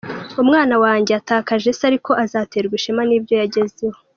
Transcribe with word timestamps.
Umwana 0.41 0.75
wanjye 0.83 1.11
atakaje 1.19 1.69
se 1.77 1.83
ariko 1.89 2.11
azaterwa 2.23 2.73
ishema 2.79 3.01
n’ibyo 3.05 3.35
yagezeho. 3.41 3.97